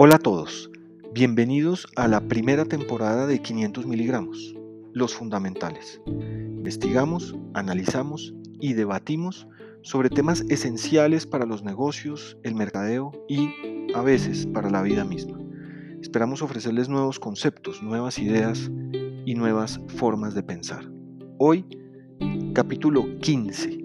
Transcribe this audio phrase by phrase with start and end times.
[0.00, 0.70] Hola a todos,
[1.12, 4.54] bienvenidos a la primera temporada de 500 miligramos,
[4.92, 6.00] los fundamentales.
[6.06, 9.48] Investigamos, analizamos y debatimos
[9.82, 13.50] sobre temas esenciales para los negocios, el mercadeo y,
[13.92, 15.36] a veces, para la vida misma.
[16.00, 18.70] Esperamos ofrecerles nuevos conceptos, nuevas ideas
[19.26, 20.88] y nuevas formas de pensar.
[21.38, 21.66] Hoy,
[22.54, 23.84] capítulo 15,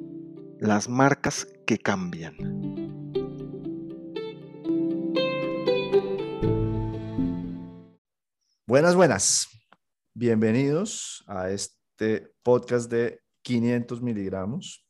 [0.59, 2.62] las marcas que cambian.
[8.73, 9.49] Buenas, buenas.
[10.15, 14.83] Bienvenidos a este podcast de 500 miligramos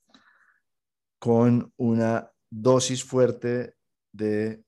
[1.20, 3.76] con una dosis fuerte
[4.14, 4.64] de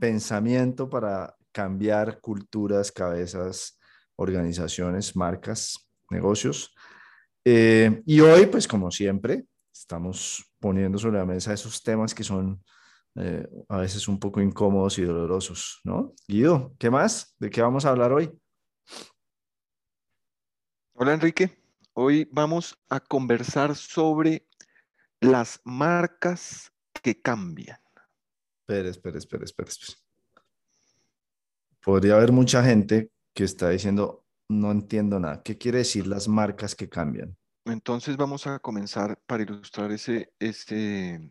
[0.00, 3.78] pensamiento para cambiar culturas, cabezas,
[4.16, 6.74] organizaciones, marcas, negocios.
[7.44, 12.64] Eh, y hoy, pues como siempre, estamos poniendo sobre la mesa esos temas que son
[13.18, 16.12] eh, a veces un poco incómodos y dolorosos, ¿no?
[16.28, 17.34] Guido, ¿qué más?
[17.38, 18.30] ¿De qué vamos a hablar hoy?
[20.92, 21.58] Hola Enrique,
[21.94, 24.46] hoy vamos a conversar sobre
[25.20, 27.78] las marcas que cambian.
[28.60, 29.98] Espera, espera, espera, espera, espera.
[31.84, 35.42] Podría haber mucha gente que está diciendo, no entiendo nada.
[35.42, 37.36] ¿Qué quiere decir las marcas que cambian?
[37.64, 41.30] Entonces vamos a comenzar para ilustrar ese, ese,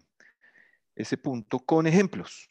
[0.96, 2.48] ese punto con ejemplos.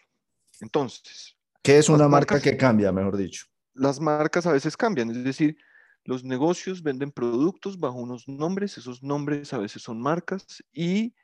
[0.60, 1.36] Entonces.
[1.62, 3.46] ¿Qué es una marca que cambia, mejor dicho?
[3.72, 5.56] Las marcas a veces cambian, es decir,
[6.04, 11.14] los negocios venden productos bajo unos nombres, esos nombres a veces son marcas y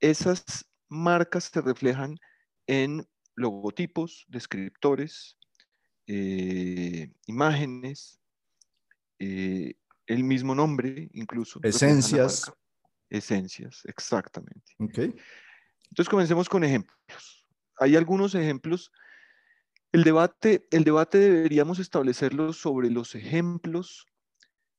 [0.00, 2.18] esas marcas se reflejan
[2.66, 5.38] en logotipos, descriptores,
[6.06, 8.20] eh, imágenes,
[9.18, 9.74] eh,
[10.06, 11.60] el mismo nombre incluso.
[11.62, 12.52] Esencias.
[13.08, 14.74] Esencias, exactamente.
[14.78, 15.14] Okay.
[15.94, 17.46] Entonces comencemos con ejemplos.
[17.78, 18.90] Hay algunos ejemplos.
[19.92, 24.04] El debate, el debate deberíamos establecerlo sobre los ejemplos,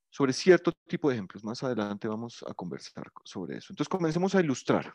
[0.09, 1.41] sobre cierto tipo de ejemplos.
[1.45, 3.67] Más adelante vamos a conversar sobre eso.
[3.71, 4.93] Entonces comencemos a ilustrar.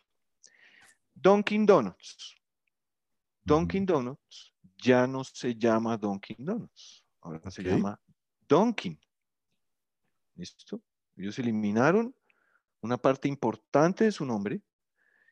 [1.15, 2.37] Dunkin' Donuts.
[3.43, 7.03] Dunkin' Donuts ya no se llama Dunkin' Donuts.
[7.23, 7.99] Ahora se llama
[8.47, 9.01] Dunkin'.
[10.35, 10.83] ¿Listo?
[11.17, 12.15] Ellos eliminaron
[12.83, 14.61] una parte importante de su nombre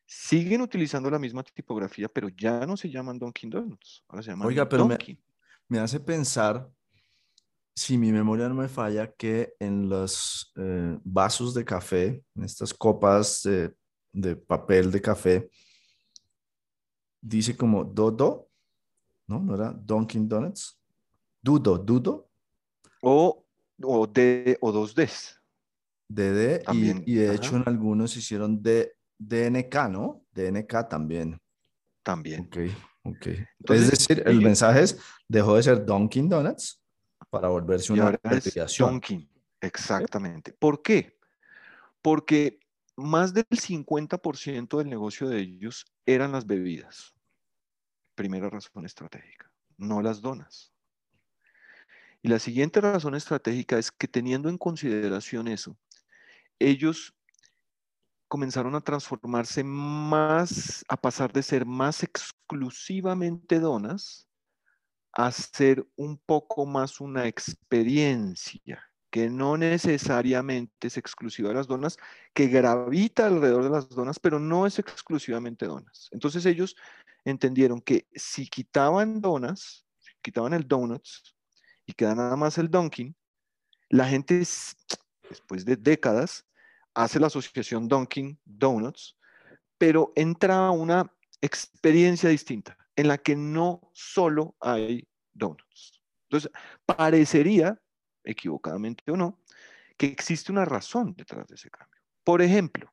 [0.08, 4.02] siguen utilizando la misma tipografía, pero ya no se llaman Dunkin' Donuts.
[4.08, 4.88] Ahora se llaman Oiga, pero
[5.68, 6.66] Me, hace pensar,
[7.74, 12.72] si mi memoria no me falla, que en los eh, vasos de café, en estas
[12.72, 15.50] copas de, papel de café,
[17.20, 18.48] dice como Dodo,
[19.26, 19.40] ¿no?
[19.40, 20.80] ¿No era Dunkin' Donuts?
[21.42, 22.30] Dudo, Dudo.
[23.02, 23.44] O,
[23.82, 25.34] o D o dos Ds.
[26.10, 30.24] DD, y, y, de hecho en algunos hicieron D DNK, ¿no?
[30.32, 31.40] DNK también.
[32.02, 32.42] También.
[32.42, 32.56] Ok,
[33.02, 33.26] ok.
[33.70, 34.98] es decir, el mensaje es,
[35.28, 36.80] dejó de ser Dunkin' Donuts
[37.28, 38.92] para volverse una abreviación.
[38.92, 39.28] Dunkin',
[39.60, 40.52] exactamente.
[40.52, 41.18] ¿Por qué?
[42.00, 42.60] Porque
[42.96, 47.14] más del 50% del negocio de ellos eran las bebidas.
[48.14, 50.72] Primera razón estratégica, no las donas.
[52.22, 55.76] Y la siguiente razón estratégica es que teniendo en consideración eso,
[56.58, 57.14] ellos
[58.28, 64.28] comenzaron a transformarse más, a pasar de ser más exclusivamente donas
[65.12, 71.96] a ser un poco más una experiencia que no necesariamente es exclusiva de las donas,
[72.34, 76.08] que gravita alrededor de las donas, pero no es exclusivamente donas.
[76.12, 76.76] Entonces ellos
[77.24, 79.86] entendieron que si quitaban donas,
[80.20, 81.34] quitaban el donuts
[81.86, 83.16] y queda nada más el Dunkin',
[83.88, 84.38] la gente
[85.28, 86.44] después de décadas
[86.94, 89.16] hace la asociación Dunkin' Donuts,
[89.76, 96.02] pero entra una experiencia distinta en la que no solo hay donuts.
[96.28, 96.50] Entonces,
[96.84, 97.80] parecería,
[98.24, 99.40] equivocadamente o no,
[99.96, 102.00] que existe una razón detrás de ese cambio.
[102.24, 102.92] Por ejemplo,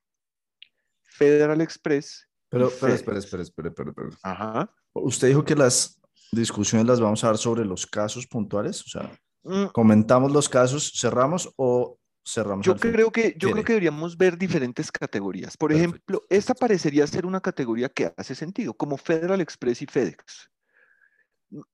[1.03, 2.27] Federal Express.
[2.49, 4.09] Pero, espera, espera, espera, espera, espera.
[4.21, 4.73] Ajá.
[4.93, 5.99] Usted dijo que las
[6.31, 9.67] discusiones las vamos a dar sobre los casos puntuales, o sea, mm.
[9.67, 12.65] comentamos los casos, cerramos o cerramos.
[12.65, 15.55] Yo creo que yo creo que deberíamos ver diferentes categorías.
[15.55, 20.49] Por ejemplo, esta parecería ser una categoría que hace sentido, como Federal Express y FedEx.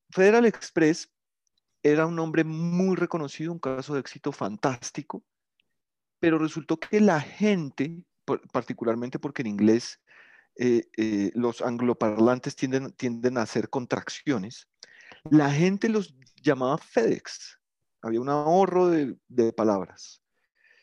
[0.10, 1.10] Federal Express
[1.84, 5.24] era un nombre muy reconocido, un caso de éxito fantástico,
[6.20, 8.04] pero resultó que la gente,
[8.52, 10.00] particularmente porque en inglés
[10.58, 14.68] eh, eh, los angloparlantes tienden, tienden a hacer contracciones,
[15.30, 17.60] la gente los llamaba FedEx.
[18.02, 20.21] Había un ahorro de, de palabras.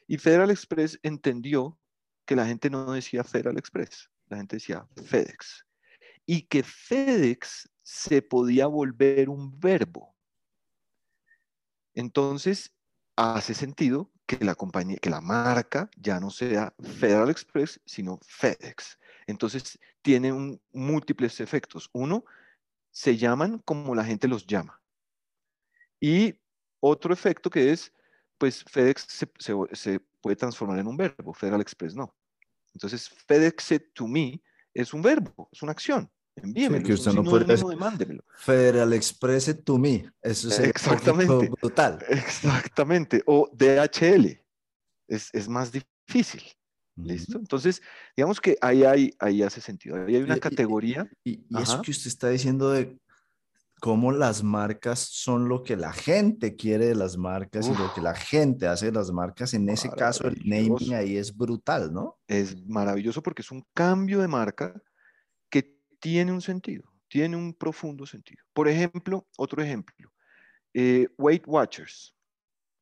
[0.09, 1.79] Y Federal Express entendió
[2.25, 5.65] que la gente no decía Federal Express, la gente decía FedEx.
[6.27, 10.15] Y que FedEx se podía volver un verbo.
[11.95, 12.75] Entonces,
[13.17, 18.99] hace sentido que la compañía, que la marca ya no sea Federal Express, sino FedEx.
[19.27, 21.91] Entonces, tiene múltiples efectos.
[21.93, 22.25] Uno,
[22.91, 24.81] se llaman como la gente los llama.
[26.01, 26.35] Y
[26.81, 27.93] otro efecto que es,
[28.39, 29.07] pues FedEx
[29.39, 32.15] se, puede transformar en un verbo, Federal Express no.
[32.75, 34.41] Entonces, FedEx to me
[34.73, 36.11] es un verbo, es una acción.
[36.37, 37.45] Envíemelo, que usted no puede
[38.37, 41.51] Federal Express to me, eso es Exactamente.
[41.61, 42.05] brutal.
[42.09, 44.41] Exactamente, o DHL,
[45.09, 46.43] es, es más difícil.
[46.97, 47.39] ¿Listo?
[47.39, 47.81] Entonces,
[48.17, 49.97] digamos que ahí, hay, ahí hace sentido.
[50.05, 51.09] Ahí hay una categoría.
[51.23, 52.99] Y, eso que usted está diciendo de
[53.81, 58.01] cómo las marcas son lo que la gente quiere de las marcas y lo que
[58.01, 62.19] la gente hace de las marcas, en ese caso el naming ahí es brutal, ¿no?
[62.27, 64.75] Es maravilloso porque es un cambio de marca
[65.51, 68.45] que tiene un sentido, tiene un profundo sentido.
[68.53, 70.13] Por ejemplo, otro ejemplo,
[70.75, 72.15] eh, Weight Watchers.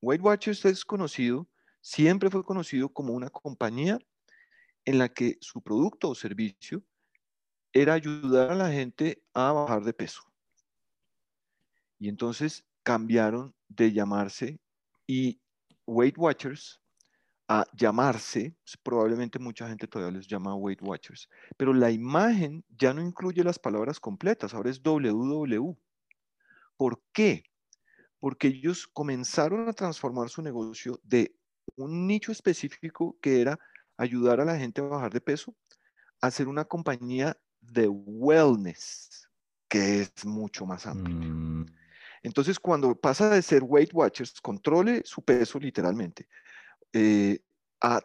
[0.00, 1.48] Weight Watchers es conocido
[1.86, 3.96] siempre fue conocido como una compañía
[4.84, 6.82] en la que su producto o servicio
[7.72, 10.22] era ayudar a la gente a bajar de peso.
[11.98, 14.60] Y entonces cambiaron de llamarse
[15.06, 15.40] y
[15.86, 16.80] Weight Watchers
[17.48, 23.00] a llamarse, probablemente mucha gente todavía les llama Weight Watchers, pero la imagen ya no
[23.02, 25.76] incluye las palabras completas, ahora es WW.
[26.76, 27.44] ¿Por qué?
[28.18, 31.36] Porque ellos comenzaron a transformar su negocio de
[31.76, 33.58] un nicho específico que era
[33.96, 35.54] ayudar a la gente a bajar de peso,
[36.20, 39.28] a ser una compañía de wellness,
[39.68, 41.16] que es mucho más amplio.
[41.16, 41.66] Mm.
[42.26, 46.28] Entonces, cuando pasa de ser Weight Watchers, controle su peso literalmente,
[46.92, 47.40] eh,
[47.80, 48.00] a,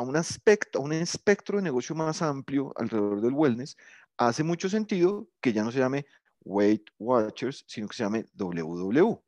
[0.00, 3.76] un aspecto, a un espectro de negocio más amplio alrededor del wellness,
[4.16, 6.06] hace mucho sentido que ya no se llame
[6.44, 9.22] Weight Watchers, sino que se llame WW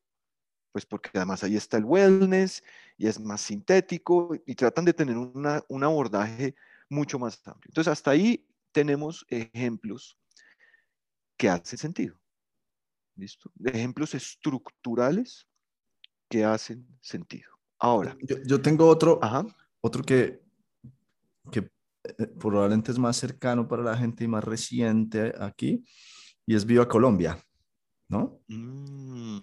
[0.71, 2.63] pues porque además ahí está el wellness
[2.97, 6.55] y es más sintético y tratan de tener un abordaje
[6.89, 7.71] mucho más amplio.
[7.71, 10.17] Entonces, hasta ahí tenemos ejemplos
[11.37, 12.18] que hacen sentido.
[13.19, 13.51] ¿Listo?
[13.65, 15.49] Ejemplos estructurales
[16.31, 17.51] que hacen sentido.
[17.81, 18.17] Ahora.
[18.47, 19.19] Yo, tengo otro,
[19.81, 20.41] otro que,
[21.51, 21.71] que
[22.05, 25.85] eh, probablemente es más cercano para la gente y más reciente aquí,
[26.47, 27.45] y es Viva Colombia,
[28.09, 28.41] ¿no?
[28.47, 29.39] Mm.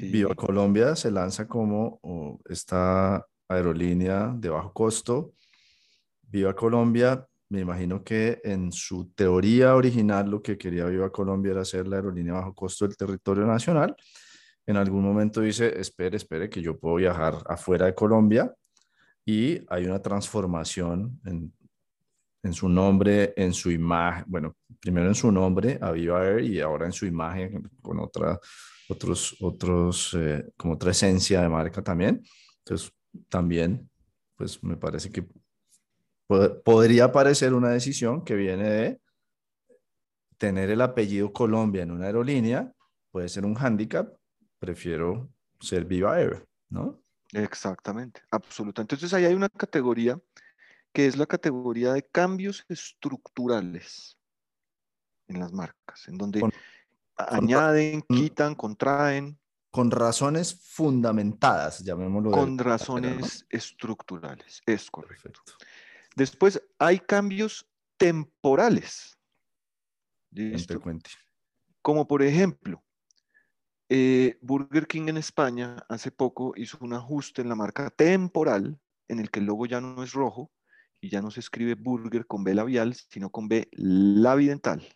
[0.00, 1.98] Viva Colombia se lanza como
[2.44, 5.32] esta aerolínea de bajo costo.
[6.22, 11.64] Viva Colombia, me imagino que en su teoría original lo que quería Viva Colombia era
[11.64, 13.96] ser la aerolínea bajo costo del territorio nacional.
[14.66, 18.52] En algún momento dice, espere, espere, que yo puedo viajar afuera de Colombia
[19.24, 21.52] y hay una transformación en,
[22.42, 26.60] en su nombre, en su imagen, bueno, primero en su nombre, a Viva Air, y
[26.60, 28.38] ahora en su imagen con otra
[28.88, 32.22] otros, otros, eh, como otra esencia de marca también.
[32.58, 32.92] Entonces,
[33.28, 33.88] también,
[34.34, 35.26] pues me parece que
[36.28, 39.00] podría parecer una decisión que viene de
[40.36, 42.72] tener el apellido Colombia en una aerolínea,
[43.10, 44.14] puede ser un hándicap,
[44.58, 45.28] prefiero
[45.60, 47.02] ser Viva Air, ¿no?
[47.32, 48.94] Exactamente, absolutamente.
[48.94, 50.18] Entonces ahí hay una categoría
[50.92, 54.18] que es la categoría de cambios estructurales
[55.26, 56.48] en las marcas, en donde
[57.16, 59.38] añaden, quitan, contraen.
[59.70, 62.30] Con razones fundamentadas, llamémoslo.
[62.30, 65.40] Con razones estructurales, es correcto.
[66.18, 69.18] Después hay cambios temporales.
[70.30, 70.80] ¿Listo?
[71.80, 72.84] Como por ejemplo,
[73.88, 79.20] eh, Burger King en España hace poco hizo un ajuste en la marca temporal en
[79.20, 80.52] el que el logo ya no es rojo
[81.00, 84.86] y ya no se escribe burger con B labial, sino con B labidental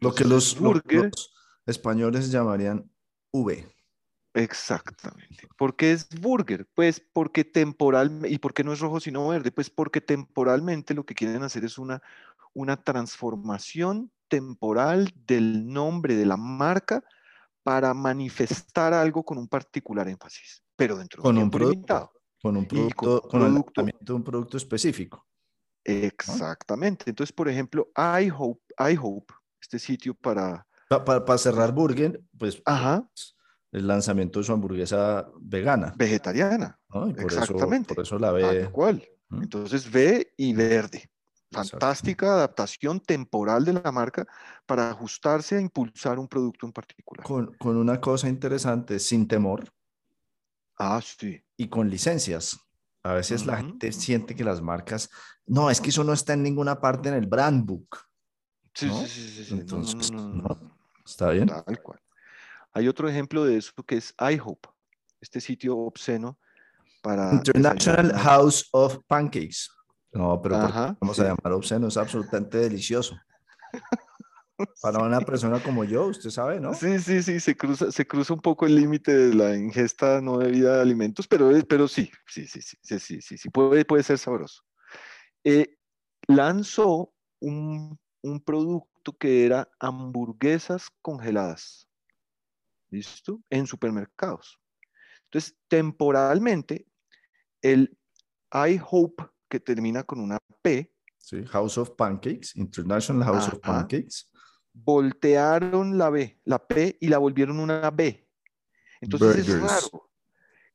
[0.00, 0.56] lo que los,
[1.66, 2.90] españoles llamarían
[3.32, 3.74] V.
[4.34, 5.48] Exactamente.
[5.56, 6.66] ¿Por qué es burger?
[6.74, 9.52] Pues porque temporal, ¿y por qué no es rojo sino verde?
[9.52, 12.02] Pues porque temporalmente lo que quieren hacer es una,
[12.52, 17.04] una transformación temporal del nombre de la marca
[17.62, 22.12] para manifestar algo con un particular énfasis, pero dentro de un, producto,
[22.42, 25.26] Con un producto, con, un producto, un producto específico.
[25.84, 27.04] Exactamente.
[27.08, 30.66] Entonces, por ejemplo, I Hope, I Hope este sitio para...
[30.88, 33.33] Para, cerrar Burger, pues, pues,
[33.74, 35.92] el lanzamiento de su hamburguesa vegana.
[35.96, 36.78] Vegetariana.
[37.18, 37.92] Exactamente.
[37.92, 38.70] por eso la ve.
[38.70, 39.04] cual.
[39.32, 41.10] Entonces ve y verde.
[41.50, 44.26] Fantástica adaptación temporal de la marca
[44.64, 47.26] para ajustarse a impulsar un producto en particular.
[47.26, 49.64] Con, con una cosa interesante, sin temor.
[50.78, 51.40] Ah, sí.
[51.56, 52.58] Y con licencias.
[53.02, 55.10] A veces la gente siente que las marcas,
[55.46, 57.98] no, es que eso no está en ninguna parte en el brand book.
[58.72, 59.00] Sí, ¿no?
[59.00, 60.48] sí, sí, sí, Entonces, no, no, ¿no?
[60.48, 60.76] no.
[61.04, 61.48] ¿Está bien?
[61.48, 62.00] Tal cual.
[62.74, 64.66] Hay otro ejemplo de eso que es IHOP,
[65.20, 66.38] este sitio obsceno
[67.02, 67.32] para...
[67.32, 68.12] International.
[68.18, 69.70] House of Pancakes.
[70.12, 70.58] No, pero
[71.00, 73.16] vamos a llamar obsceno, es absolutamente delicioso.
[74.80, 76.74] Para una persona como yo, usted sabe, ¿no?
[76.74, 80.38] Sí, sí, sí, se cruza, se cruza un poco el límite de la ingesta no
[80.38, 84.04] debida de alimentos, pero, pero sí, sí, sí, sí, sí, sí, sí, sí puede, puede
[84.04, 84.62] ser sabroso.
[85.42, 85.76] Eh,
[86.28, 91.88] lanzó un, un producto que era hamburguesas congeladas.
[92.94, 93.42] ¿Listo?
[93.50, 94.60] En supermercados.
[95.24, 96.86] Entonces, temporalmente,
[97.60, 97.98] el
[98.52, 103.58] I Hope, que termina con una P, Sí, House of Pancakes, International House of.
[103.60, 104.28] Pancakes.
[104.74, 108.28] voltearon la B, la P y la volvieron una B.
[109.00, 110.10] Entonces es raro,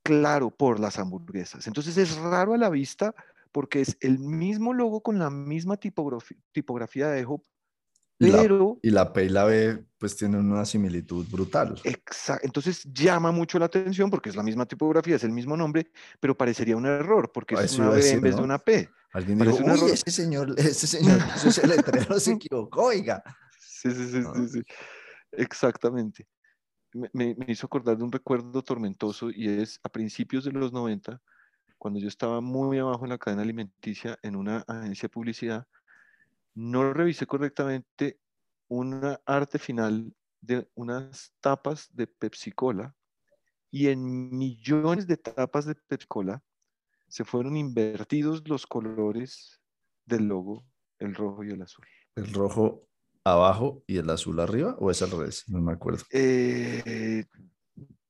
[0.03, 1.67] claro, por las hamburguesas.
[1.67, 3.13] Entonces es raro a la vista
[3.51, 7.47] porque es el mismo logo con la misma tipografi- tipografía de Hope,
[8.19, 11.75] Y la, pero y la P y la B pues tienen una similitud brutal.
[11.83, 15.91] exa- entonces llama mucho la atención porque es la misma tipografía, es el mismo nombre,
[16.19, 18.45] pero parecería un error porque es una B decir, en vez de ¿no?
[18.45, 18.89] una P.
[19.13, 19.89] Alguien dijo, un error".
[19.89, 23.23] ese señor, ese señor ese letrero se equivocó, oiga.
[23.59, 24.33] Sí, sí, sí, Ah.
[24.35, 24.61] sí, sí.
[25.31, 26.27] Exactamente.
[26.93, 30.73] Me, me- me hizo acordar de un recuerdo tormentoso y es a principios de los
[30.73, 31.21] 90,
[31.77, 35.67] cuando yo estaba muy abajo en la cadena alimenticia en una agencia de publicidad,
[36.59, 38.19] no revisé correctamente
[38.67, 42.93] una arte final de unas tapas de Pepsi Cola
[43.71, 46.43] y en millones de tapas de Pepsi Cola
[47.07, 49.61] se fueron invertidos los colores
[50.05, 50.65] del logo,
[50.99, 51.85] el rojo y el azul.
[52.15, 52.89] El rojo
[53.23, 56.03] abajo y el azul arriba, o es al revés, no me acuerdo.
[56.11, 57.23] Eh,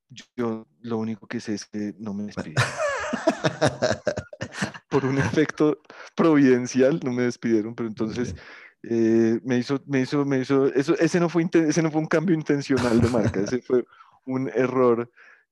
[0.10, 2.64] yo lo único que sé es que no me despidieron.
[4.90, 5.80] Por un efecto
[6.16, 8.36] providencial no me despidieron, pero entonces
[8.84, 12.08] eh, me hizo, me hizo, me hizo, eso, ese no fue, ese no fue un
[12.08, 13.86] cambio intencional de marca, ese fue
[14.26, 15.12] un error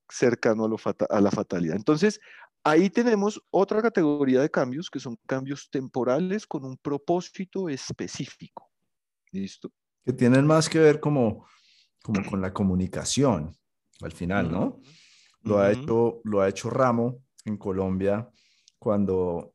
[0.09, 0.77] cercano a, lo
[1.09, 1.75] a la fatalidad.
[1.75, 2.19] Entonces,
[2.63, 8.71] ahí tenemos otra categoría de cambios que son cambios temporales con un propósito específico.
[9.31, 9.71] ¿Listo?
[10.07, 11.45] que tienen más que ver como,
[12.01, 13.53] como con la comunicación
[13.99, 14.65] al final, ¿no?
[14.67, 14.83] Ujú.
[15.41, 18.31] Lo ha hecho, lo ha hecho Ramo en Colombia
[18.79, 19.53] cuando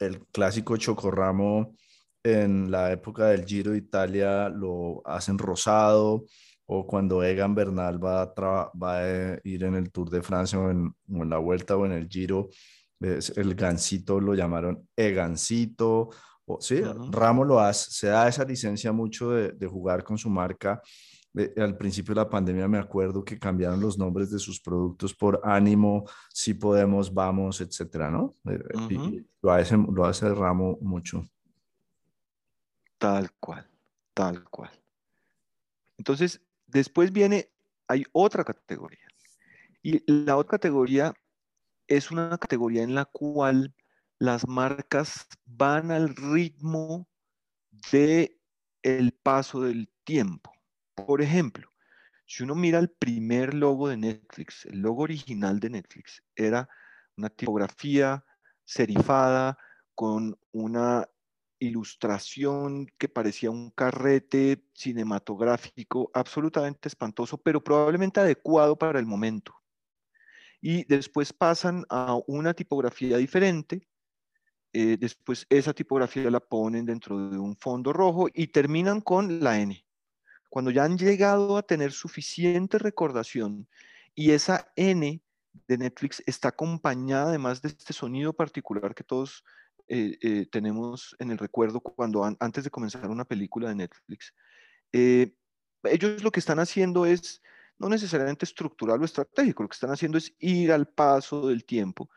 [0.00, 1.74] el clásico Chocorramo
[2.22, 6.24] en la época del Giro de Italia lo hacen rosado
[6.66, 10.70] o cuando Egan Bernal va a, va a ir en el Tour de Francia o
[10.70, 12.48] en, o en la Vuelta o en el Giro,
[13.00, 16.10] es- el gancito lo llamaron Egancito.
[16.44, 17.10] O, sí, Ujú.
[17.10, 20.80] Ramo lo hace, se da esa licencia mucho de, de jugar con su marca
[21.32, 25.14] de- al principio de la pandemia me acuerdo que cambiaron los nombres de sus productos
[25.14, 28.34] por ánimo, si podemos, vamos, etcétera, ¿no?
[28.50, 28.92] Eh, Ujú.
[28.92, 31.28] y lo hace, lo hace Ramo mucho.
[32.98, 33.68] Tal cual,
[34.14, 34.70] tal cual.
[35.96, 37.50] Entonces, después viene,
[37.86, 39.06] hay otra categoría.
[39.82, 41.14] Y la otra categoría
[41.86, 43.74] es una categoría en la cual
[44.18, 47.08] las marcas van al ritmo
[47.92, 48.36] de
[48.82, 50.52] el paso del tiempo.
[51.06, 51.70] Por ejemplo,
[52.26, 56.68] si uno mira el primer logo de Netflix, el logo original de Netflix era
[57.16, 58.24] una tipografía
[58.64, 59.58] serifada
[59.94, 61.08] con una
[61.58, 69.54] ilustración que parecía un carrete cinematográfico absolutamente espantoso, pero probablemente adecuado para el momento.
[70.60, 73.88] Y después pasan a una tipografía diferente,
[74.72, 79.58] eh, después esa tipografía la ponen dentro de un fondo rojo y terminan con la
[79.60, 79.87] N.
[80.58, 83.68] Cuando ya han llegado a tener suficiente recordación
[84.12, 85.22] y esa N
[85.68, 89.44] de Netflix está acompañada además de este sonido particular que todos
[89.86, 94.34] eh, eh, tenemos en el recuerdo cuando an- antes de comenzar una película de Netflix.
[94.90, 95.32] Eh,
[95.84, 97.40] ellos lo que están haciendo es
[97.78, 102.10] no necesariamente estructural o estratégico, lo que están haciendo es ir al paso del tiempo,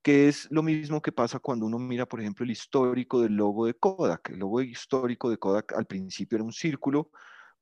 [0.00, 3.66] que es lo mismo que pasa cuando uno mira, por ejemplo, el histórico del logo
[3.66, 4.30] de Kodak.
[4.30, 7.10] El logo histórico de Kodak al principio era un círculo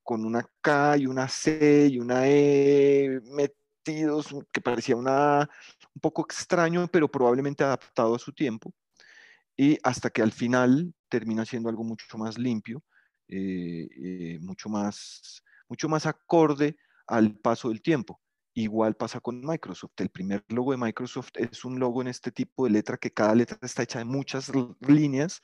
[0.08, 5.50] con una K y una C y una E metidos, que parecía una,
[5.94, 8.72] un poco extraño, pero probablemente adaptado a su tiempo.
[9.54, 12.82] Y hasta que al final termina siendo algo mucho más limpio,
[13.28, 18.18] eh, eh, mucho, más, mucho más acorde al paso del tiempo.
[18.58, 19.92] Igual pasa con Microsoft.
[19.98, 23.32] El primer logo de Microsoft es un logo en este tipo de letra que cada
[23.32, 24.50] letra está hecha de muchas
[24.80, 25.40] líneas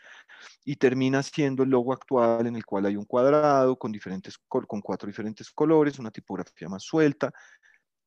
[0.65, 4.81] y termina siendo el logo actual en el cual hay un cuadrado con, diferentes, con
[4.81, 7.33] cuatro diferentes colores, una tipografía más suelta.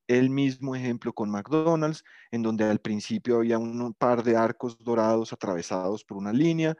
[0.07, 5.31] El mismo ejemplo con McDonald's, en donde al principio había un par de arcos dorados
[5.31, 6.75] atravesados por una línea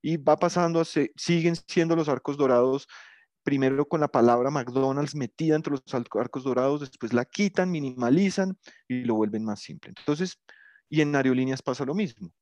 [0.00, 2.88] y va pasando, siguen siendo los arcos dorados,
[3.46, 9.04] primero con la palabra McDonald's metida entre los arcos dorados, después la quitan, minimalizan y
[9.04, 9.94] lo vuelven más simple.
[9.96, 10.40] Entonces,
[10.88, 12.32] y en aerolíneas pasa lo mismo.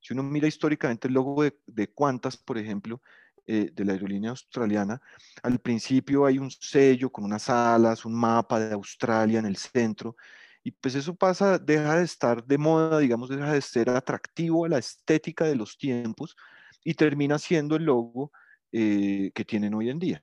[0.00, 3.02] Si uno mira históricamente el logo de, de Qantas, por ejemplo,
[3.46, 4.98] eh, de la aerolínea australiana,
[5.42, 10.16] al principio hay un sello con unas alas, un mapa de Australia en el centro,
[10.64, 14.70] y pues eso pasa, deja de estar de moda, digamos, deja de ser atractivo a
[14.70, 16.34] la estética de los tiempos
[16.82, 18.32] y termina siendo el logo
[18.72, 20.22] eh, que tienen hoy en día.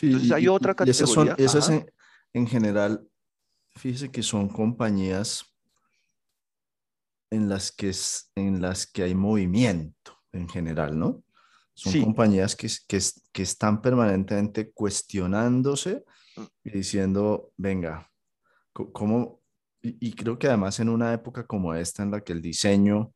[0.00, 0.92] Entonces hay otra categoría.
[0.92, 1.86] esas son, esas en,
[2.32, 3.06] en, general,
[3.76, 5.44] fíjese que son compañías
[7.30, 7.92] en las que,
[8.34, 11.24] en las que hay movimiento en general, ¿no?
[11.74, 13.00] Son compañías que, que,
[13.32, 16.04] que, están permanentemente cuestionándose
[16.36, 16.42] mm.
[16.64, 18.10] y diciendo, venga,
[18.72, 19.40] ¿cómo?
[19.80, 23.12] Y, creo que además en una época como esta en la que el diseño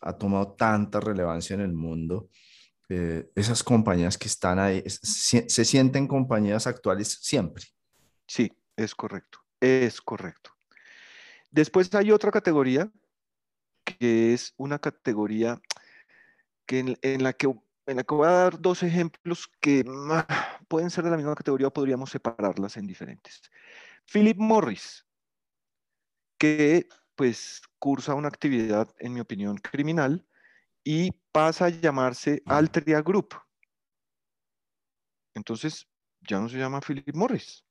[0.00, 2.28] ha tomado tanta relevancia en el mundo,
[2.88, 7.64] eh, esas compañías que están ahí se, se sienten compañías actuales siempre.
[8.26, 10.50] Sí, es correcto, es correcto.
[11.50, 12.90] Después hay otra categoría
[13.84, 15.60] que es una categoría
[16.66, 17.46] que en, la que
[17.86, 19.84] en la que voy a dar dos ejemplos que
[20.68, 23.42] pueden ser de la misma categoría podríamos separarlas en diferentes.
[24.10, 25.04] Philip Morris,
[26.38, 30.26] que pues cursa una actividad, en mi opinión, criminal
[30.84, 33.34] y pasa a llamarse Altria Group.
[35.34, 35.88] Entonces,
[36.20, 37.64] ya no se llama Philip Morris,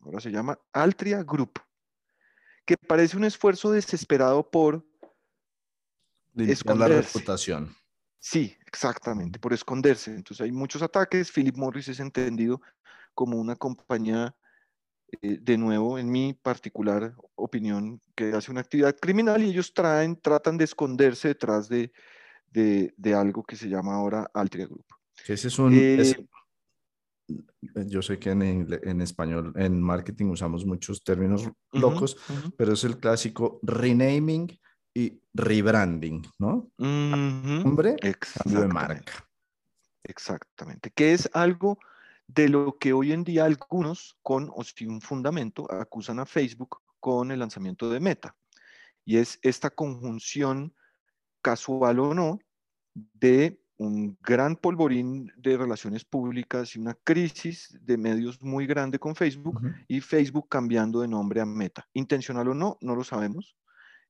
[0.00, 1.60] ahora se llama Altria Group,
[2.64, 4.84] que parece un esfuerzo desesperado por
[6.34, 7.76] esconder la reputación.
[8.18, 10.14] Sí, exactamente, por esconderse.
[10.14, 11.30] Entonces hay muchos ataques.
[11.30, 12.60] Philip Morris es entendido
[13.14, 14.34] como una compañía,
[15.22, 20.20] eh, de nuevo, en mi particular opinión, que hace una actividad criminal y ellos traen,
[20.20, 21.92] tratan de esconderse detrás de,
[22.50, 24.86] de, algo que se llama ahora Altria Group.
[25.26, 25.72] Ese es un...
[25.74, 26.14] Eh,
[27.86, 32.16] yo sé que en, en, español, en marketing usamos muchos términos locos,
[32.56, 34.58] pero es el clásico renaming
[34.94, 36.70] y rebranding, ¿no?
[36.78, 39.28] Hombre, cambio de marca.
[40.02, 41.78] Exactamente, que es algo
[42.26, 47.30] de lo que hoy en día algunos, con o sin fundamento, acusan a Facebook con
[47.30, 48.36] el lanzamiento de Meta.
[49.04, 50.74] Y es esta conjunción,
[51.42, 52.38] casual o no,
[52.94, 59.14] de un gran polvorín de relaciones públicas y una crisis de medios muy grande con
[59.14, 61.86] Facebook y Facebook cambiando de nombre a Meta.
[61.92, 63.56] Intencional o no, no lo sabemos.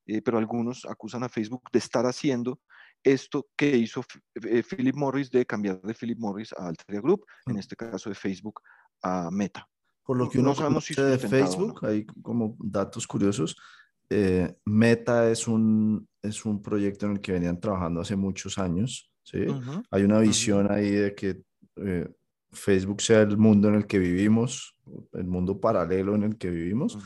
[0.08, 2.58] Eh, pero algunos acusan a Facebook de estar haciendo
[3.04, 4.02] esto que hizo
[4.42, 7.58] eh, Philip Morris de cambiar de Philip Morris a Altria Group, en mm.
[7.58, 8.60] este caso de Facebook
[9.02, 9.68] a Meta.
[10.02, 13.54] Por lo que uno no sabemos si de Facebook, hay como datos curiosos,
[14.08, 19.10] eh, Meta es un, es un proyecto en el que venían trabajando hace muchos años.
[19.22, 19.46] ¿sí?
[19.90, 21.42] Hay una visión ahí de que
[22.52, 24.76] Facebook sea el mundo en el que vivimos,
[25.12, 26.98] el mundo paralelo en el que vivimos.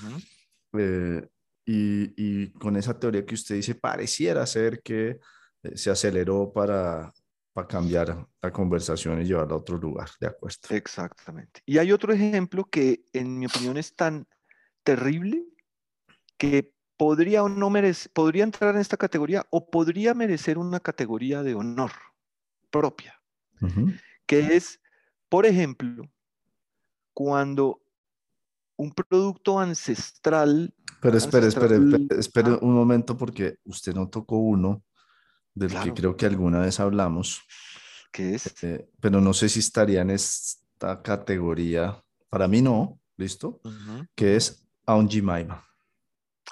[1.65, 5.21] Y, con esa teoría que usted dice, pareciera ser que
[5.63, 7.13] eh, se aceleró para,
[7.53, 10.57] para cambiar la conversación y llevarla a otro lugar, ¿de acuerdo?
[10.71, 11.61] Exactamente.
[11.65, 14.27] Y hay otro ejemplo que en mi opinión es tan
[14.83, 15.45] terrible
[16.37, 21.43] que podría o no merece, podría entrar en esta categoría o podría merecer una categoría
[21.43, 21.91] de honor
[22.71, 23.21] propia,
[24.25, 24.81] que es,
[25.29, 26.09] por ejemplo,
[27.13, 27.83] cuando
[28.77, 31.81] un producto ancestral pero espere, espere,
[32.17, 34.85] espere, un momento porque usted no tocó uno
[35.55, 37.43] del que creo que alguna vez hablamos.
[38.13, 38.63] ¿Qué es?
[38.63, 42.01] Eh, pero no sé si estaría en esta categoría.
[42.29, 43.61] Para mí no, ¿listo?
[44.15, 45.67] Que es Maima.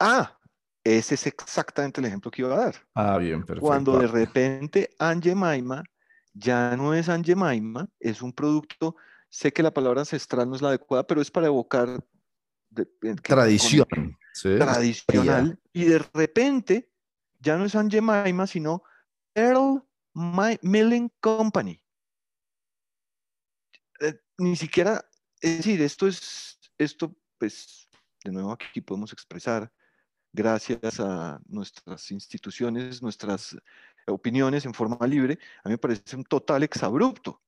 [0.00, 0.39] Ah,
[0.85, 2.75] ese es exactamente el ejemplo que iba a dar.
[2.95, 3.66] Ah, bien, perfecto.
[3.66, 4.90] Cuando de repente
[5.35, 5.83] Maima
[6.33, 8.97] ya no es Maima, es un producto,
[9.29, 12.03] sé que la palabra ancestral no es la adecuada, pero es para evocar
[13.23, 13.87] tradición.
[14.43, 15.59] Tradicional.
[15.73, 16.90] Y de repente
[17.40, 18.83] ya no es San Jemima, sino
[19.35, 19.83] Earl
[20.14, 21.83] Milling Company.
[24.01, 25.05] Eh, ni siquiera,
[25.40, 27.88] es decir, esto es, esto pues,
[28.25, 29.71] de nuevo aquí podemos expresar,
[30.33, 33.57] gracias a nuestras instituciones, nuestras
[34.07, 37.40] opiniones en forma libre, a mí me parece un total exabrupto.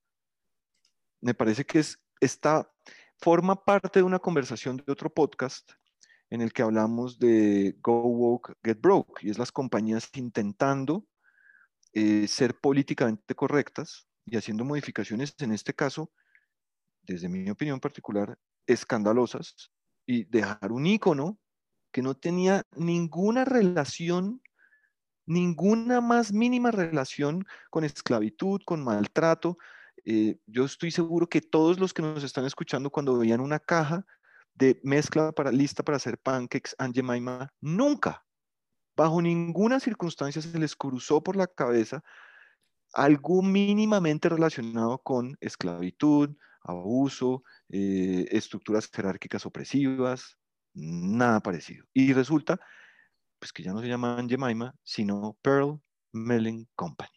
[1.21, 2.69] Me parece que es, está,
[3.17, 5.71] forma parte de una conversación de otro podcast
[6.29, 11.05] en el que hablamos de Go Woke, Get Broke, y es las compañías intentando
[11.93, 16.11] eh, ser políticamente correctas y haciendo modificaciones, en este caso,
[17.03, 19.71] desde mi opinión particular, escandalosas,
[20.05, 21.39] y dejar un icono
[21.93, 24.41] que no tenía ninguna relación
[25.25, 29.57] ninguna más mínima relación con esclavitud, con maltrato.
[30.05, 34.05] Eh, yo estoy seguro que todos los que nos están escuchando cuando veían una caja
[34.53, 38.25] de mezcla para, lista para hacer pancakes Aunt Jemima, nunca,
[38.95, 42.03] bajo ninguna circunstancia se les cruzó por la cabeza
[42.93, 50.37] algo mínimamente relacionado con esclavitud, abuso, eh, estructuras jerárquicas opresivas,
[50.73, 51.85] nada parecido.
[51.93, 52.59] Y resulta
[53.39, 55.81] pues que ya no se llaman Jemima, sino Pearl
[56.13, 57.09] Melling Company.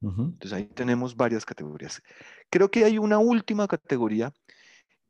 [0.00, 2.02] Entonces ahí tenemos varias categorías.
[2.50, 4.32] Creo que hay una última categoría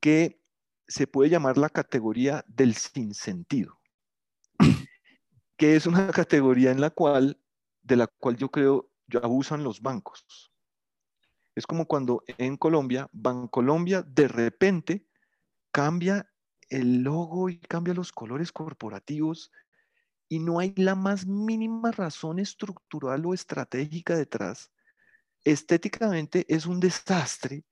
[0.00, 0.42] que
[0.88, 3.78] se puede llamar la categoría del sinsentido,
[5.56, 7.40] que es una categoría en la cual,
[7.82, 8.90] de la cual yo creo,
[9.22, 10.52] abusan los bancos.
[11.54, 15.06] Es como cuando en Colombia, Bancolombia de repente
[15.70, 16.31] cambia
[16.72, 19.52] el logo y cambia los colores corporativos
[20.28, 24.72] y no hay la más mínima razón estructural o estratégica detrás.
[25.44, 27.64] Estéticamente es un desastre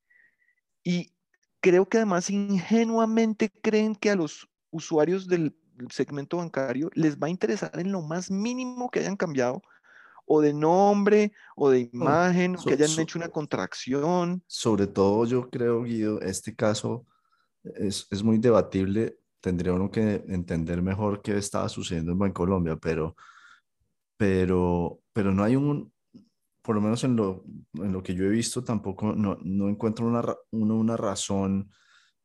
[0.85, 1.15] y
[1.61, 5.57] creo que además ingenuamente creen que a los usuarios del
[5.89, 9.63] segmento bancario les va a interesar en lo más mínimo que hayan cambiado
[10.27, 14.45] o de nombre o de imagen, que hayan hecho una contracción.
[14.47, 17.07] Sobre todo yo creo, Guido, este caso
[17.63, 19.19] es, es, muy debatible.
[19.41, 23.17] Tendría uno que entender mejor qué estaba sucediendo en Bancolombia, pero,
[24.17, 25.93] pero, pero no hay un,
[26.63, 27.45] por lo menos en lo,
[27.75, 31.71] en lo que yo he visto, tampoco no, no encuentro una, una, una razón,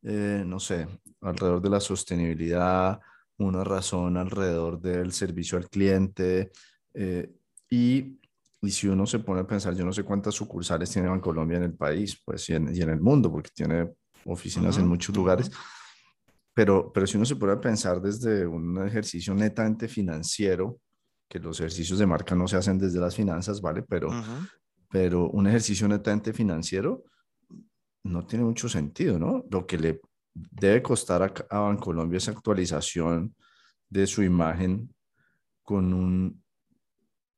[0.02, 0.86] eh, no sé,
[1.22, 3.00] alrededor de la sostenibilidad,
[3.38, 6.50] una razón alrededor del servicio al cliente.
[6.94, 7.32] Eh,
[7.70, 8.20] y,
[8.60, 11.64] y, si uno se pone a pensar, yo no sé cuántas sucursales tiene Bancolombia en
[11.64, 13.88] el país, pues y en, y en el mundo, porque tiene
[14.26, 15.50] oficinas en muchos lugares.
[16.54, 20.80] Pero, pero si uno se puede pensar desde un ejercicio netamente financiero,
[21.28, 23.82] que los ejercicios de marca no se hacen desde las finanzas, ¿vale?
[23.82, 24.08] Pero,
[24.88, 27.04] pero un ejercicio netamente financiero
[28.04, 29.44] no tiene mucho sentido, ¿no?
[29.50, 30.00] Lo que le
[30.32, 33.34] debe costar a, a Bancolombia esa actualización
[33.88, 34.94] de su imagen
[35.62, 36.42] con un,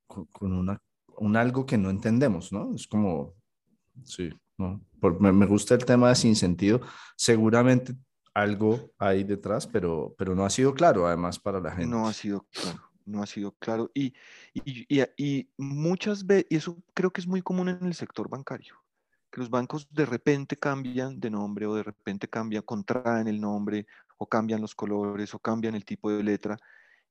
[0.07, 0.81] con, con una,
[1.17, 2.75] un algo que no entendemos, ¿no?
[2.75, 3.35] Es como,
[4.05, 4.81] sí, ¿no?
[5.21, 6.81] me, gusta el tema de sin sentido.
[7.17, 7.95] Seguramente
[8.35, 11.87] algo hay detrás, pero, pero no ha sido claro además para la gente.
[11.87, 13.91] No ha sido claro, no ha sido claro.
[13.95, 14.13] Y,
[14.53, 18.75] y, y, muchas veces, y eso creo que es muy común en el sector bancario,
[19.31, 23.87] que los bancos de repente cambian de nombre o de repente cambian, contraen el nombre
[24.19, 26.59] o cambian los colores o cambian el tipo de letra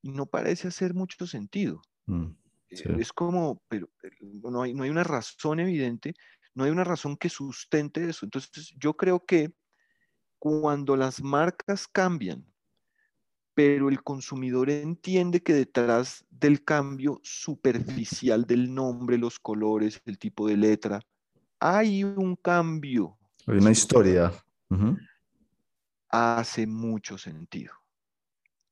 [0.02, 1.82] y no parece hacer mucho sentido.
[2.06, 2.26] Mm,
[2.70, 3.88] eh, es como, pero
[4.20, 6.14] no hay, no hay una razón evidente
[6.54, 8.26] no hay una razón que sustente eso.
[8.26, 9.52] Entonces, yo creo que
[10.38, 12.44] cuando las marcas cambian,
[13.54, 20.46] pero el consumidor entiende que detrás del cambio superficial del nombre, los colores, el tipo
[20.46, 21.00] de letra,
[21.58, 23.18] hay un cambio.
[23.48, 24.32] Hay una historia.
[26.08, 27.72] Hace mucho sentido.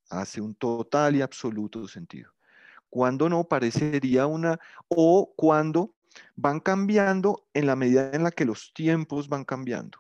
[0.09, 2.31] Hace un total y absoluto sentido.
[2.89, 5.96] Cuando no parecería una, o cuando
[6.35, 9.99] van cambiando en la medida en la que los tiempos van cambiando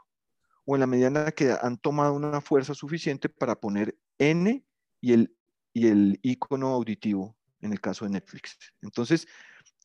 [0.66, 4.64] o en la medida en la que han tomado una fuerza suficiente para poner N
[5.00, 5.34] y el,
[5.72, 8.58] y el icono auditivo en el caso de Netflix.
[8.82, 9.26] Entonces,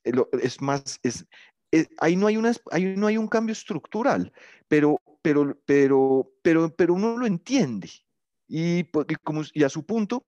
[0.04, 1.26] eh, es más, es,
[1.72, 4.34] eh, ahí, no hay una, ahí no hay un cambio estructural,
[4.68, 7.90] pero, pero, pero, pero, pero uno lo entiende.
[8.48, 8.84] Y,
[9.24, 10.26] como, y a su punto,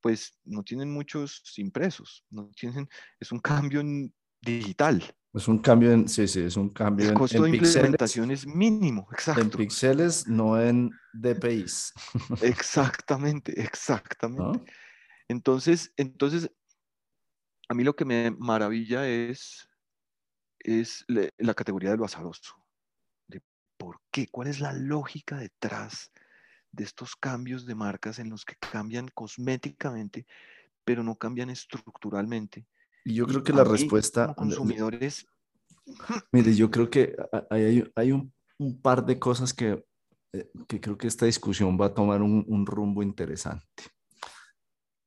[0.00, 3.82] pues no tienen muchos impresos, no tienen, es un cambio
[4.40, 5.02] digital.
[5.38, 9.08] Es un cambio en, sí, sí, es un cambio el costo de implementación es mínimo,
[9.12, 9.40] exacto.
[9.40, 11.94] En píxeles, no en DPIs.
[12.42, 14.72] Exactamente, exactamente.
[15.28, 16.50] Entonces, entonces,
[17.68, 19.68] a mí lo que me maravilla es,
[20.58, 22.56] es la categoría de lo azaroso.
[23.28, 23.40] De
[23.76, 24.26] ¿Por qué?
[24.26, 26.10] ¿Cuál es la lógica detrás
[26.72, 30.26] de estos cambios de marcas en los que cambian cosméticamente,
[30.84, 32.66] pero no cambian estructuralmente?
[33.08, 34.34] Y yo creo que la respuesta...
[34.34, 35.26] consumidores...
[36.32, 37.16] Mire, yo creo que
[37.48, 39.82] hay, hay un, un, par de cosas que,
[40.34, 43.64] eh, que, creo que esta discusión va a tomar un, un rumbo interesante.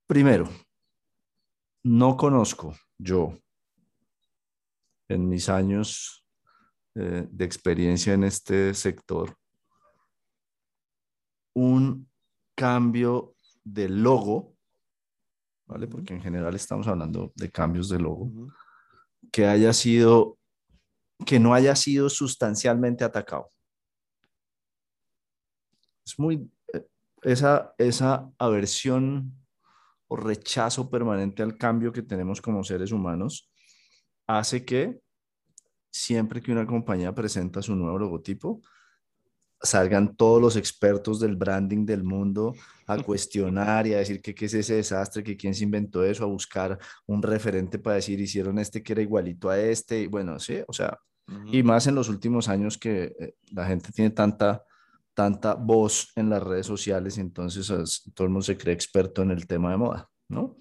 [0.07, 0.49] Primero,
[1.83, 3.37] no conozco yo
[5.07, 6.25] en mis años
[6.95, 9.37] eh, de experiencia en este sector
[11.53, 12.09] un
[12.55, 14.55] cambio de logo
[15.71, 15.87] ¿vale?
[15.87, 18.29] Porque en general estamos hablando de cambios de logo,
[19.31, 20.37] que haya sido,
[21.25, 23.51] que no haya sido sustancialmente atacado.
[26.05, 26.85] Es muy, eh,
[27.23, 29.33] esa, esa aversión
[30.09, 33.49] o rechazo permanente al cambio que tenemos como seres humanos
[34.27, 34.99] hace que
[35.89, 38.61] siempre que una compañía presenta su nuevo logotipo,
[39.61, 42.53] salgan todos los expertos del branding del mundo
[42.87, 46.23] a cuestionar y a decir que qué es ese desastre, que quién se inventó eso,
[46.23, 50.39] a buscar un referente para decir hicieron este que era igualito a este, y bueno,
[50.39, 50.97] sí, o sea,
[51.45, 54.63] y más en los últimos años que eh, la gente tiene tanta,
[55.13, 57.67] tanta voz en las redes sociales, entonces
[58.13, 60.57] todo el mundo se cree experto en el tema de moda, ¿no?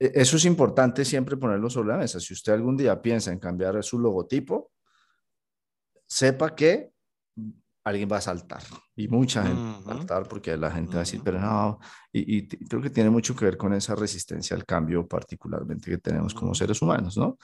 [0.00, 2.18] E, eso es importante siempre ponerlo sobre la mesa.
[2.18, 4.72] Si usted algún día piensa en cambiar su logotipo,
[6.08, 6.92] sepa que
[7.84, 8.62] alguien va a saltar.
[8.94, 11.78] Y mucha gente va a saltar porque la gente va a decir, pero no,
[12.12, 16.34] y, creo que tiene mucho que ver con esa resistencia al cambio particularmente que tenemos
[16.34, 17.38] como seres humanos, ¿no?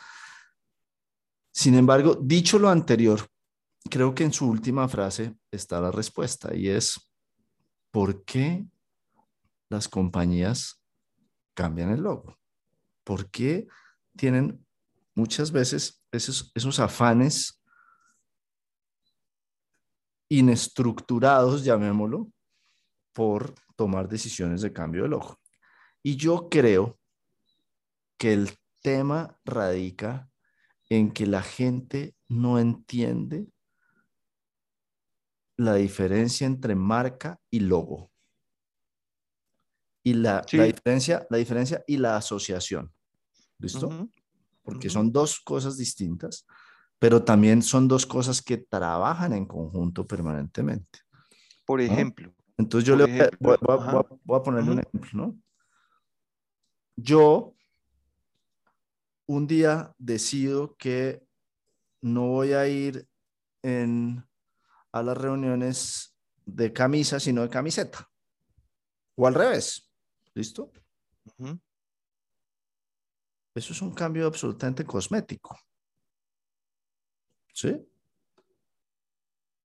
[1.53, 3.27] Sin embargo, dicho lo anterior,
[3.90, 7.11] creo que en su última frase está la respuesta y es,
[7.90, 8.64] ¿por qué
[9.68, 10.81] las compañías
[11.55, 12.38] cambian el logo?
[13.03, 13.66] ¿Por qué
[14.16, 14.64] tienen
[15.16, 17.57] muchas veces esos, esos afanes
[20.28, 22.30] inestructurados, llamémoslo,
[23.12, 25.38] por tomar decisiones de cambio de logo.
[26.02, 26.98] Y yo creo
[28.16, 28.50] que el
[28.82, 30.30] tema radica
[30.88, 33.48] en que la gente no entiende
[35.56, 38.10] la diferencia entre marca y logo.
[40.04, 42.92] Y la, diferencia, la diferencia y la asociación.
[43.58, 44.08] ¿Listo?
[44.62, 46.46] Porque son dos cosas distintas
[46.98, 51.00] pero también son dos cosas que trabajan en conjunto permanentemente.
[51.64, 52.34] Por ejemplo.
[52.56, 53.56] Entonces yo le voy,
[54.37, 55.38] a, ponerle un ejemplo, ¿no?
[56.96, 57.54] Yo
[59.26, 61.22] un día decido que
[62.00, 63.06] no voy a ir
[63.62, 64.24] en,
[64.90, 68.11] a las reuniones de camisa, sino de camiseta.
[69.14, 69.88] O al revés.
[70.34, 70.72] ¿Listo?
[73.54, 75.56] Eso es un cambio absolutamente cosmético.
[77.58, 77.84] ¿Sí?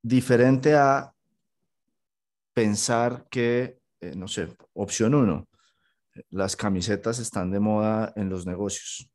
[0.01, 1.13] Diferente a
[2.53, 5.47] pensar que, eh, no sé, opción uno,
[6.29, 9.09] las camisetas están de moda en los negocios.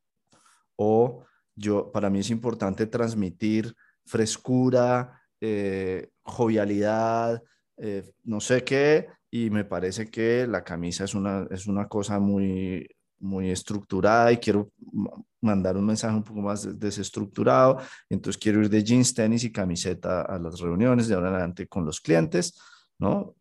[0.76, 1.24] O
[1.56, 3.74] yo, para mí es importante transmitir
[4.06, 7.42] frescura, eh, jovialidad,
[7.78, 12.20] eh, no sé qué, y me parece que la camisa es una, es una cosa
[12.20, 12.88] muy,
[13.20, 14.70] muy estructurada y quiero
[15.40, 17.78] mandar un mensaje un poco más desestructurado.
[18.08, 21.66] Entonces quiero ir de jeans, tenis y camiseta a las reuniones de ahora en adelante
[21.66, 22.58] con los clientes,
[22.98, 23.34] ¿no?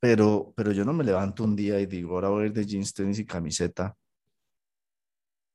[0.00, 2.66] Pero, pero yo no me levanto un día y digo, ahora voy a ir de
[2.66, 3.96] jeans, tenis y camiseta.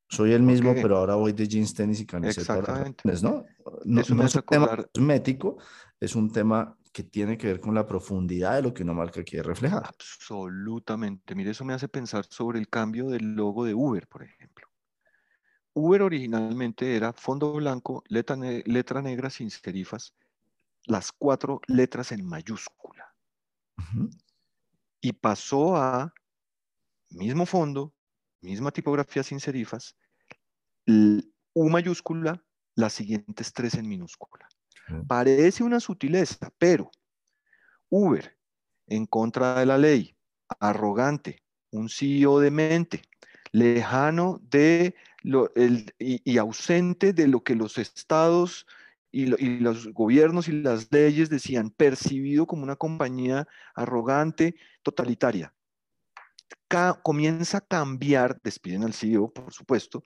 [0.10, 2.58] Soy el mismo, pero ahora voy de jeans, tenis y camiseta.
[2.58, 3.04] Exactamente.
[3.22, 3.46] ¿no?
[3.86, 5.58] No, es un tema cosmético,
[6.00, 9.24] es un tema que tiene que ver con la profundidad de lo que una marca
[9.24, 9.84] quiere reflejar.
[9.86, 11.36] Absolutamente.
[11.36, 14.68] Mire, eso me hace pensar sobre el cambio del logo de Uber, por ejemplo.
[15.74, 20.16] Uber originalmente era fondo blanco, letra, letra negra sin serifas,
[20.86, 23.14] las cuatro letras en mayúscula.
[25.00, 26.14] Y pasó a
[27.12, 27.94] mismo fondo,
[28.42, 29.96] misma tipografía sin serifas,
[30.86, 32.44] U mayúscula,
[32.76, 34.48] las siguientes tres en minúscula.
[35.08, 36.92] Parece una sutileza, pero
[37.90, 38.38] Uber,
[38.88, 40.16] en contra de la ley,
[40.60, 43.02] arrogante, un CEO demente,
[43.52, 45.52] lejano de lo,
[45.98, 48.66] y, ausente de lo que los estados
[49.12, 55.54] y, los gobiernos y las leyes decían, percibido como una compañía arrogante, totalitaria.
[57.04, 60.04] comienza a cambiar, despiden al CEO, por supuesto,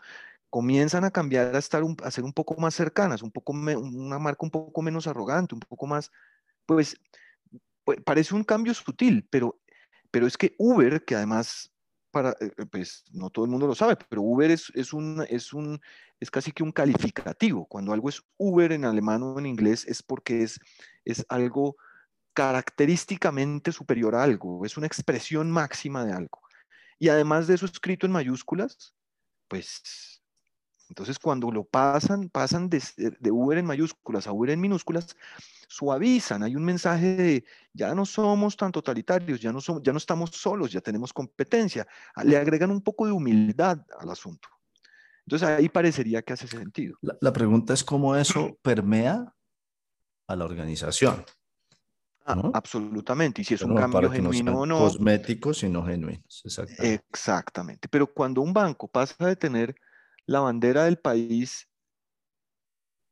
[0.54, 4.46] comienzan a cambiar a, estar a ser un poco más cercanas, un poco una marca
[4.46, 6.12] un poco menos arrogante, un poco más,
[6.68, 6.96] pues,
[7.84, 9.60] pues, parece un cambio sutil, pero,
[10.12, 11.74] pero es que Uber, que además,
[12.12, 15.26] para, eh, eh, pues no todo el mundo lo sabe, pero Uber es, es, un,
[15.28, 15.82] es, un,
[16.20, 17.66] es casi que un calificativo.
[17.66, 20.60] Cuando algo es Uber en alemán o en inglés es porque es,
[21.04, 21.78] es algo
[22.36, 26.42] característicamente superior a algo, es una expresión máxima de algo.
[27.00, 28.94] Y además de eso escrito en mayúsculas,
[29.48, 30.23] pues
[30.90, 32.84] entonces, cuando lo pasan, pasan de,
[33.20, 35.16] de, Uber en mayúsculas a Uber en minúsculas,
[35.68, 36.44] suavizan.
[36.44, 40.32] Hay un mensaje de ya no somos tan totalitarios, ya no, somos, ya no estamos
[40.32, 41.88] solos, ya tenemos competencia.
[42.16, 44.50] Ah, le agregan un poco de humildad al asunto.
[45.26, 46.98] Entonces, ahí parecería que hace sentido.
[47.02, 49.34] La, pregunta es cómo eso permea
[50.28, 51.26] a la organización.
[52.26, 53.42] Ah, absolutamente.
[53.42, 54.80] Y si es un cambio genuino o no.
[54.80, 56.42] Cosméticos, sino genuinos.
[56.46, 56.94] Exactamente.
[57.10, 57.88] Exactamente.
[57.88, 59.76] Pero cuando un banco pasa de tener
[60.26, 61.70] la bandera del país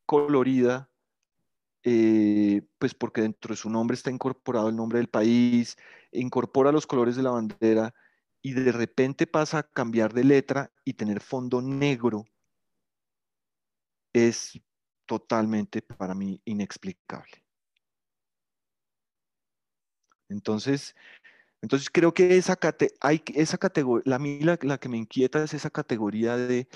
[0.06, 0.90] colorida,
[1.84, 5.78] eh, pues porque dentro de su nombre está incorporado el nombre del país,
[6.12, 7.94] incorpora los colores de la bandera
[8.42, 12.26] y de repente pasa a cambiar de letra y tener fondo negro,
[14.14, 14.60] es
[15.06, 17.44] totalmente para mí inexplicable.
[20.30, 20.96] Entonces,
[21.62, 22.58] entonces creo que esa,
[23.02, 26.68] hay, esa categoría, la, la, la, que me inquieta es esa categoría de,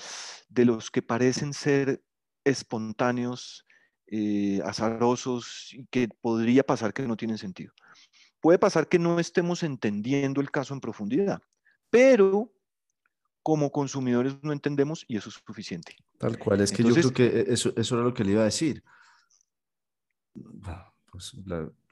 [0.48, 2.02] de los que parecen ser
[2.44, 3.66] espontáneos,
[4.06, 7.72] eh, azarosos, y que podría pasar que no tienen sentido.
[8.40, 11.42] Puede pasar que no estemos entendiendo el caso en profundidad,
[11.90, 12.52] pero
[13.42, 15.96] como consumidores no entendemos y eso es suficiente.
[16.18, 18.46] Tal cual, es que yo creo que eso, eso era lo que le iba a
[18.46, 18.84] decir.
[21.16, 21.34] Pues,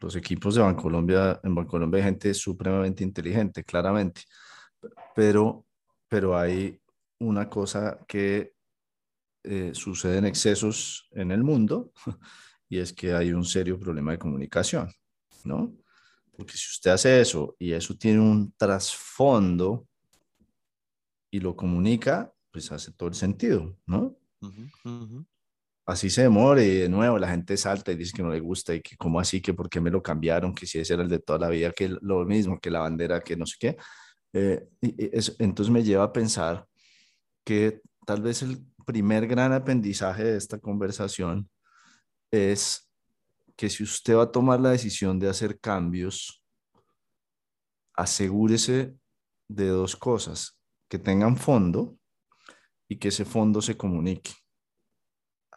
[0.01, 4.21] los equipos de Bancolombia, en Bancolombia hay gente supremamente inteligente, claramente,
[5.15, 5.65] pero,
[6.07, 6.79] pero hay
[7.21, 8.53] una cosa que
[9.43, 11.91] eh, sucede en excesos en el mundo
[12.69, 14.93] y es que hay un serio problema de comunicación,
[15.43, 15.75] ¿no?
[16.37, 19.89] Porque si usted hace eso y eso tiene un trasfondo
[21.31, 24.19] y lo comunica, pues hace todo el sentido, ¿no?
[25.87, 28.75] Así se demore y de nuevo la gente salta y dice que no le gusta
[28.75, 31.11] y que cómo así, que por qué me lo cambiaron, que si ese era el
[31.11, 33.77] de toda la vida, que lo mismo, que la bandera, que no sé qué.
[34.33, 34.67] Eh,
[35.39, 36.67] entonces me lleva a pensar
[37.45, 41.49] que tal vez el primer gran aprendizaje de esta conversación
[42.31, 42.91] es
[43.57, 46.43] que si usted va a tomar la decisión de hacer cambios,
[47.95, 48.97] asegúrese
[49.49, 51.97] de dos cosas, que tengan fondo
[52.89, 54.33] y que ese fondo se comunique.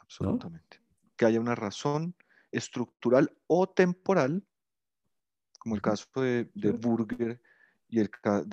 [0.08, 0.82] Absolutamente.
[1.15, 2.15] Que haya una razón
[2.52, 4.46] estructural o temporal,
[5.60, 7.41] como el caso de, Burger
[7.89, 8.10] y el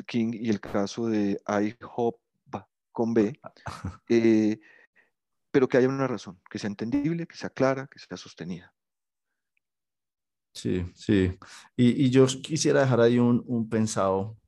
[0.07, 2.21] King y el caso de IHOP
[2.93, 3.41] con B,
[4.09, 4.61] eh,
[5.51, 8.73] pero que haya una razón, que sea entendible, que sea clara, que sea sostenida.
[10.55, 11.37] Sí, sí.
[11.77, 14.39] Y, yo quisiera dejar ahí un, pensado,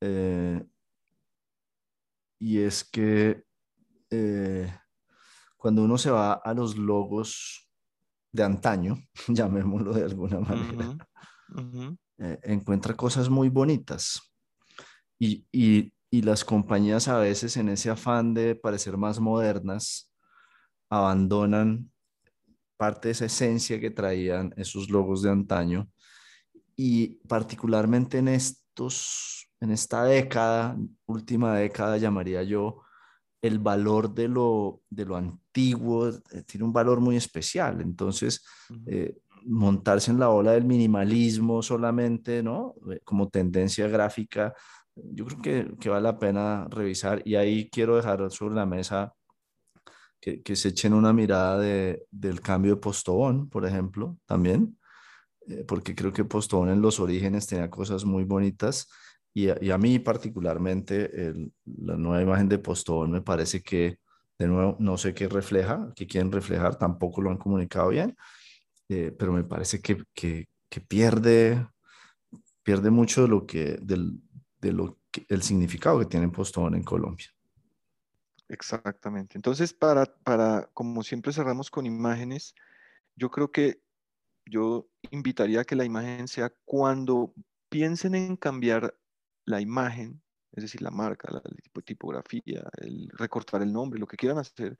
[0.00, 0.64] eh,
[2.40, 3.44] y es que
[4.10, 4.72] eh,
[5.60, 7.68] cuando uno se va a los logos
[8.32, 8.96] de antaño,
[9.28, 10.96] llamémoslo de alguna manera,
[12.42, 14.20] encuentra cosas muy bonitas.
[15.18, 20.10] Y, y, y las compañías a veces en ese afán de parecer más modernas
[20.88, 21.92] abandonan
[22.78, 25.90] parte de esa esencia que traían esos logos de antaño
[26.74, 32.80] y particularmente en estos en esta década, última década llamaría yo
[33.42, 37.80] el valor de lo, de lo antiguo eh, tiene un valor muy especial.
[37.80, 38.44] Entonces,
[38.86, 42.74] eh, montarse en la ola del minimalismo solamente, ¿no?
[42.90, 44.54] Eh, como tendencia gráfica,
[44.94, 49.14] yo creo que, que, vale la pena revisar y ahí quiero dejar sobre la mesa
[50.20, 54.78] que, que se echen una mirada de, del cambio de Postobón, por ejemplo, también,
[55.46, 58.88] eh, porque creo que Postobón en los orígenes tenía cosas muy bonitas
[59.32, 63.98] y a, y a mí particularmente el, la nueva imagen de Postobón me parece que,
[64.38, 68.16] de nuevo, no sé qué refleja, qué quieren reflejar, tampoco lo han comunicado bien,
[68.88, 71.66] eh, pero me parece que, que, que pierde
[72.62, 74.20] pierde mucho de lo que, del,
[74.60, 77.26] de lo el significado que tiene Postobón en Colombia.
[78.48, 79.36] Exactamente.
[79.36, 82.54] Entonces, para, para, como siempre cerramos con imágenes,
[83.16, 83.80] yo creo que
[84.46, 87.34] yo invitaría a que la imagen sea cuando
[87.68, 88.94] piensen en cambiar
[89.44, 90.20] la imagen,
[90.52, 91.42] es decir, la marca, la
[91.82, 94.78] tipografía, el recortar el nombre, lo que quieran hacer,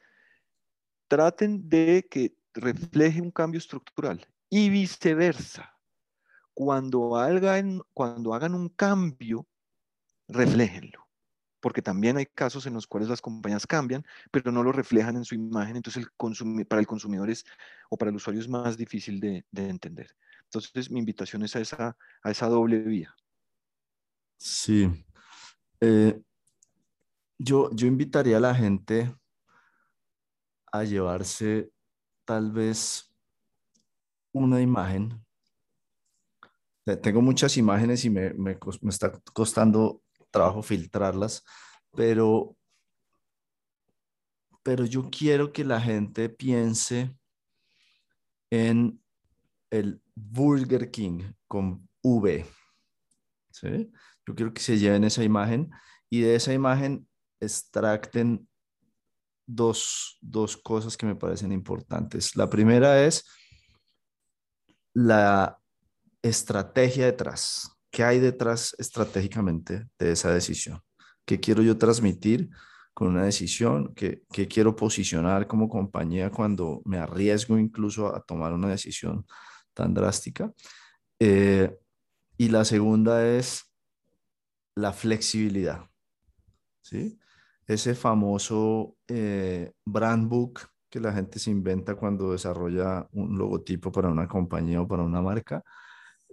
[1.09, 5.75] traten de que refleje un cambio estructural y viceversa.
[6.55, 9.47] Cuando hagan, un cambio,
[10.29, 11.07] refléjenlo.
[11.61, 15.25] Porque también hay casos en los cuales las compañías cambian, pero no lo reflejan en
[15.25, 17.45] su imagen, entonces el para el consumidor es,
[17.89, 20.15] o para el usuario es más difícil de, entender.
[20.45, 23.15] Entonces mi invitación es a esa, a esa doble vía.
[24.41, 24.91] Sí.
[25.81, 26.19] Eh,
[27.39, 29.15] yo, yo invitaría a la gente
[30.73, 31.71] a llevarse
[32.25, 33.15] tal vez
[34.33, 35.23] una imagen.
[37.03, 41.45] Tengo muchas imágenes y me, me, me está costando trabajo filtrarlas,
[41.95, 42.57] pero,
[44.63, 47.15] pero yo quiero que la gente piense
[48.49, 49.03] en
[49.71, 52.47] el Burger King con V.
[53.51, 53.93] ¿sí?
[54.31, 55.73] Yo quiero que se lleven esa imagen
[56.09, 57.09] y de esa imagen
[57.41, 58.49] extracten
[59.45, 62.37] dos, dos cosas que me parecen importantes.
[62.37, 63.27] La primera es
[64.95, 65.59] la
[66.23, 67.73] estrategia detrás.
[67.91, 70.81] ¿Qué hay detrás estratégicamente de esa decisión?
[71.25, 72.51] ¿Qué quiero yo transmitir
[72.95, 73.93] con una decisión?
[73.97, 79.27] ¿Qué, quiero posicionar como compañía cuando me arriesgo incluso a tomar una decisión
[79.75, 80.53] tan drástica?
[81.19, 81.77] Eh,
[82.39, 83.70] Y la segunda es
[84.81, 85.89] la flexibilidad.
[86.81, 87.19] ¿sí?
[87.67, 94.09] Ese famoso eh, brand book que la gente se inventa cuando desarrolla un logotipo para
[94.09, 95.63] una compañía o para una marca,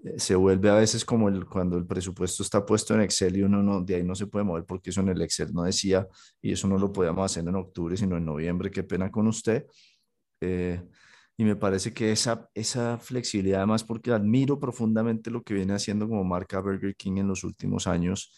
[0.04, 3.44] eh, se vuelve a veces como el, cuando el presupuesto está puesto en Excel y
[3.44, 6.08] uno no, de ahí no se puede mover porque eso en el Excel no decía
[6.42, 9.66] y eso no lo podíamos hacer en octubre, sino en noviembre, qué pena con usted.
[10.42, 10.82] Eh,
[11.38, 16.08] y me parece que esa, esa flexibilidad, además porque admiro profundamente lo que viene haciendo
[16.08, 18.34] como marca Burger King en los últimos años,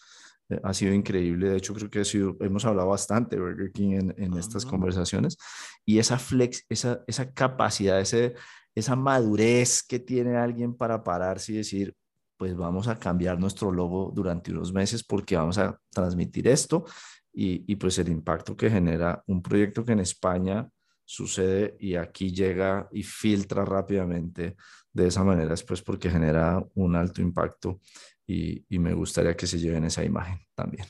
[0.50, 1.48] eh, ha sido increíble.
[1.48, 4.66] De hecho, creo que ha sido, hemos hablado bastante de Burger King en, en estas
[4.66, 5.38] conversaciones.
[5.86, 8.34] Y esa flex, esa, esa capacidad, ese,
[8.74, 11.94] esa madurez que tiene alguien para pararse y decir,
[12.36, 16.84] pues vamos a cambiar nuestro logo durante unos meses porque vamos a transmitir esto
[17.32, 20.68] y, y pues el impacto que genera un proyecto que en España
[21.10, 24.56] sucede y aquí llega y filtra rápidamente
[24.92, 27.80] de esa manera, es pues porque genera un alto impacto
[28.26, 30.86] y, me gustaría que se lleven esa imagen también.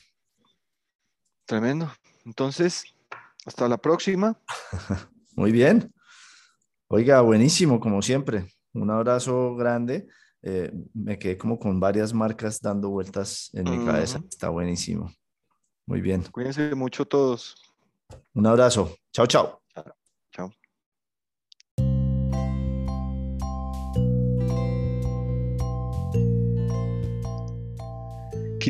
[1.45, 1.91] Tremendo.
[2.23, 2.83] Entonces,
[3.47, 4.39] hasta la próxima.
[5.35, 5.91] Muy bien.
[6.87, 8.45] Oiga, buenísimo, como siempre.
[8.73, 10.07] Un abrazo grande.
[10.43, 14.21] Eh, me quedé como con varias marcas dando vueltas en mi cabeza.
[14.29, 15.11] Está buenísimo.
[15.87, 16.21] Muy bien.
[16.31, 17.55] Cuídense mucho todos.
[18.35, 18.95] Un abrazo.
[19.11, 19.60] Chao, chao.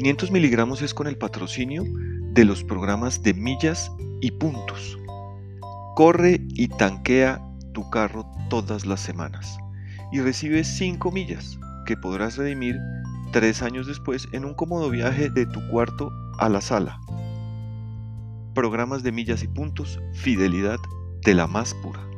[0.02, 1.84] 500 miligramos es con el patrocinio
[2.34, 4.98] de los programas de millas y puntos.
[5.96, 7.40] Corre y tanquea
[7.72, 9.60] tu carro todas las semanas
[10.12, 12.80] y recibe 5 millas que podrás redimir
[13.32, 17.00] 3 años después en un cómodo viaje de tu cuarto a la sala.
[18.56, 20.80] Programas de millas y puntos, fidelidad
[21.24, 22.11] de la más pura.